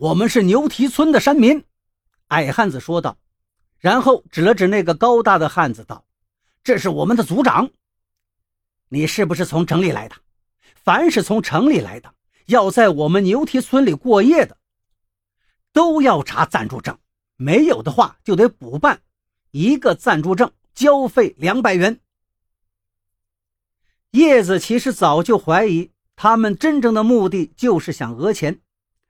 [0.00, 1.64] 我们是牛蹄村的山民。”
[2.28, 3.18] 矮汉子说道，
[3.78, 6.04] 然后指了指那个高大的汉子道
[6.62, 7.70] ：“这是我们的族长。
[8.88, 10.16] 你是不是从城里来的？
[10.74, 12.14] 凡是从城里来的，
[12.46, 14.56] 要在我们牛蹄村里过夜的，
[15.72, 16.98] 都要查暂住证，
[17.36, 19.00] 没有的话就得补办。
[19.50, 22.00] 一个暂住证交费两百元。”
[24.12, 28.60] 叶子其实早就怀疑他们真正的目的就是想讹钱，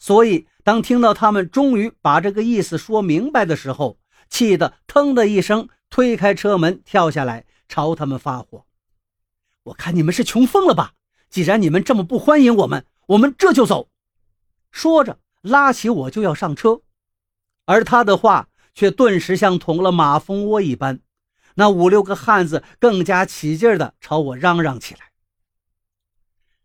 [0.00, 3.98] 所以当听到他们终于把这个意思说明白的时候，
[4.30, 8.64] 气得腾的一声推开车门跳下来，朝他们发火
[9.64, 10.94] ：“我看你们是穷疯了吧！
[11.28, 13.90] 既然你们这么不欢迎我们，我们这就走。”
[14.72, 16.80] 说着拉起我就要上车，
[17.66, 21.00] 而他的话却顿时像捅了马蜂窝一般。
[21.56, 25.10] 那五六个汉子更加起劲的朝我嚷嚷起来：“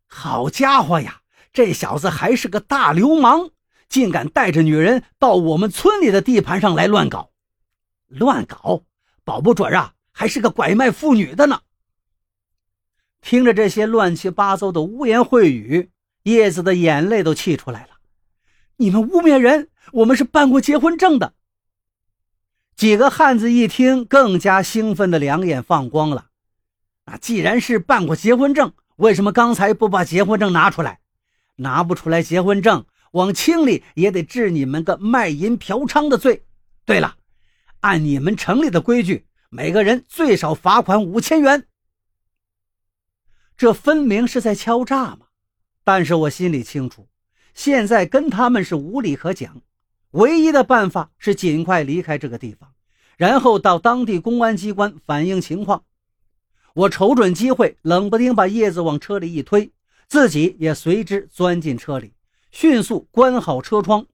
[0.08, 1.22] 好家伙呀，
[1.55, 3.52] 这小子还是个大流氓，
[3.88, 7.31] 竟敢带着女人到我们村里的地盘上来乱搞！
[8.09, 8.84] 乱搞，
[9.23, 11.61] 保不准啊，还是个拐卖妇女的呢！”
[13.23, 15.92] 听着这些乱七八糟的污言秽语，
[16.23, 17.92] 叶子的眼泪都气出来了。
[18.76, 21.31] 你们污蔑人，我们是办过结婚证的。
[22.76, 26.28] 几个汉子一听，更加兴奋的两眼放光了。
[27.06, 31.00] 那既然是办过结婚证，为什么刚才不把结婚证拿出来？
[31.58, 36.45] 拿不出来结婚证，往轻里也得治你们个卖淫嫖娼的罪。
[36.86, 37.16] 对了，
[37.80, 41.67] 按你们城里的规矩，每个人最少罚款五千元。
[43.58, 45.28] 这分明是在敲诈嘛！
[45.83, 47.08] 但是我心里清楚，
[47.53, 49.61] 现在跟他们是无理可讲。
[50.11, 52.73] 唯一的办法是尽快离开这个地方，
[53.17, 55.83] 然后到当地公安机关反映情况。
[56.73, 59.72] 我瞅准机会，冷不丁把叶子往车里一推，
[60.08, 62.14] 自己也随之钻进车里，
[62.52, 64.06] 迅速关好车窗。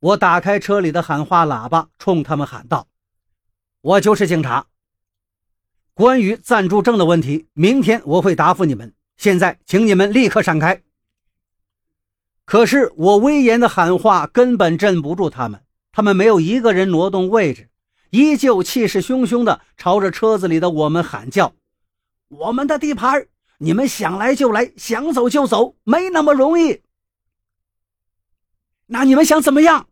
[0.00, 2.88] 我打开车里的喊话喇叭，冲他们喊道
[3.82, 4.66] ：“我就是警察。
[5.94, 8.94] 关于暂住证的问题，明天我会答复你们。
[9.16, 10.82] 现在，请你们立刻闪开。”
[12.46, 15.62] 可是我威严的喊话根本镇不住他们，
[15.92, 17.68] 他们没有一个人挪动位置，
[18.10, 21.54] 依旧气势汹汹地朝着车子里的我们喊叫
[22.28, 23.26] ：“我们的地盘，
[23.62, 26.80] 你们想来就来，想走就走，没那么容易。”
[28.92, 29.88] 那你们想怎么样？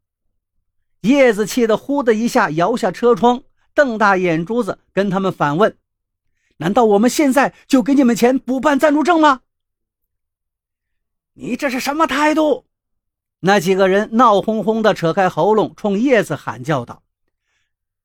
[1.02, 3.42] 叶子气得呼的一下摇下车窗，
[3.74, 5.76] 瞪大眼珠子跟他们反问
[6.56, 9.42] ：“难道我们现在就给你们钱补办暂住证吗？”
[11.34, 12.64] 你这是什么态度？
[13.40, 17.02] 那几个人闹哄哄的扯开喉咙，冲叶子喊叫道：“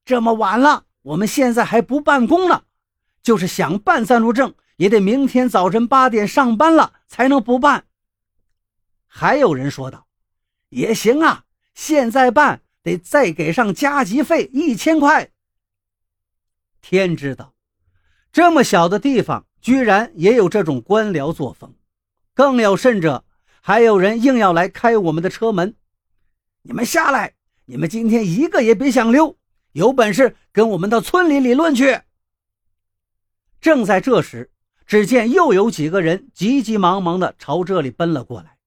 [0.04, 2.64] 这么晚了，我们现在还不办公呢，
[3.24, 7.86] 就是想办暂住证，也得明天早晨八点上班了才能补办。”
[9.08, 10.08] 还有人说道
[10.70, 15.30] ：“也行啊，现在办得再给上加急费一千块。”
[16.82, 17.54] 天知道，
[18.32, 21.76] 这么小的地方，居然也有这种官僚作风。
[22.34, 23.24] 更有甚者，
[23.62, 25.76] 还有人硬要来开我们的车门。
[26.64, 27.36] 你们下来！
[27.66, 29.38] 你们今天一个也别想溜！
[29.72, 32.02] 有本事跟我们到村里理论去！
[33.62, 34.52] 正在这时，
[34.86, 38.58] 只见又有几个人急急忙忙地朝这里奔了过来。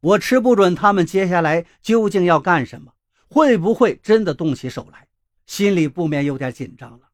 [0.00, 2.92] 我吃不准他们接下来究竟要干什么，
[3.28, 5.06] 会不会真的动起手来，
[5.46, 7.10] 心里不免有点紧张了。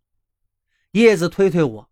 [0.93, 1.91] 叶子推推我，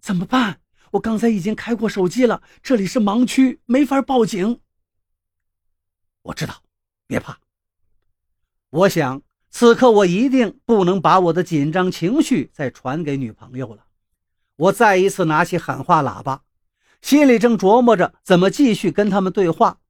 [0.00, 0.60] 怎么办？
[0.90, 4.60] 我刚才已经开过手机了，这里是盲区，没法报警。
[6.22, 6.62] 我知道，
[7.06, 7.38] 别怕。
[8.70, 13.86] 我想此刻我一定不能把我的紧张情绪再传给女朋友了。
[14.62, 16.44] 我再一次拿起喊话喇叭，
[17.00, 19.80] 心里正琢磨着怎么继续跟他们对话。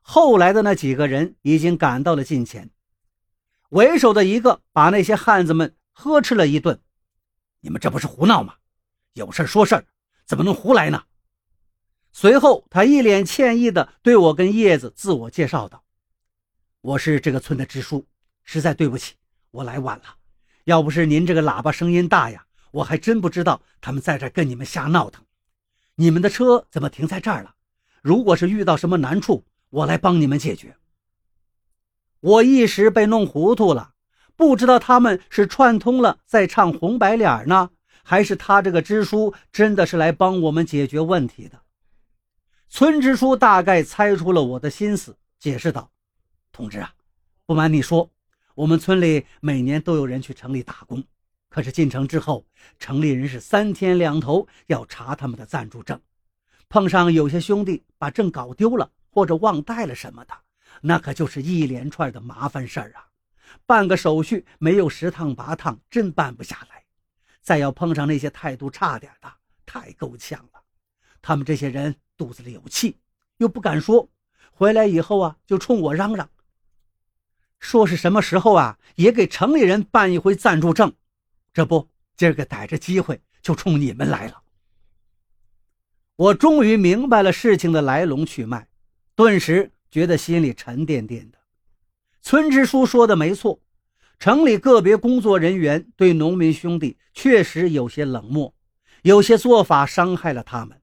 [0.00, 2.70] 后来的那几个人已经赶到了近前，
[3.68, 6.80] 为首的一个把那些汉子们呵斥了一顿
[7.60, 8.54] ：“你们这不是胡闹吗？
[9.12, 9.84] 有事说事。”
[10.24, 11.02] 怎么能胡来呢？
[12.12, 15.84] 随后，他一脸歉意地对我跟叶子自我介绍道
[16.80, 18.06] ：“我是这个村的支书，
[18.44, 19.16] 实在对不起，
[19.50, 20.04] 我来晚了。
[20.64, 25.24] 要不是您这个喇叭声音大呀，我还真不知道他们在这跟你们瞎闹腾。
[25.94, 27.54] 你们的车怎么停在这儿了？
[28.02, 30.76] 如果是遇到什么难处，我来帮你们解决。”
[32.20, 33.94] 我一时被弄糊涂了，
[34.36, 37.70] 不知道他们是串通了在唱红白脸呢。
[38.04, 41.62] 还是他这个支书真的是来帮我们解决问题的。
[42.68, 45.92] 村支书大概猜出了我的心思，解释道
[46.50, 46.94] ：“同志啊，
[47.46, 48.10] 不瞒你说，
[48.56, 51.04] 我们村里每年都有人去城里打工，
[51.52, 52.46] 可是进城之后，
[52.78, 56.00] 城里人是三天两头要查他们的暂住证，
[56.70, 60.32] 碰上有些兄弟把证搞丢了或者忘带了什么的，
[60.80, 63.04] 那可就是一连串的麻烦事儿啊！
[63.66, 66.82] 办个手续没有十趟八趟，真办不下来。
[67.42, 69.30] 再要碰上那些态度差点的，
[69.66, 70.62] 太够呛了。
[71.20, 72.96] 他们这些人肚子里有气，
[73.36, 74.08] 又不敢说，
[74.50, 76.26] 回来以后啊，就冲我嚷嚷，
[77.58, 80.90] 说是什么时候啊，也给城里人办一回暂住证。
[81.52, 84.42] 这不，今儿个逮着机会就冲你们来了。
[86.16, 88.68] 我终于明白了事情的来龙去脉，
[89.14, 91.38] 顿时觉得心里沉甸甸的。
[92.20, 93.60] 村支书说的没错，
[94.18, 98.54] 城里个别工作人员对农民兄弟确实有些冷漠，
[99.02, 100.80] 有些做法伤害了他们。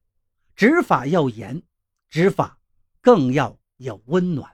[0.56, 1.63] 执法要严，
[2.10, 2.60] 执法
[3.01, 4.51] 更要有温暖。